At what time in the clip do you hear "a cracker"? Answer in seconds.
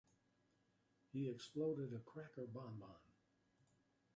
1.93-2.47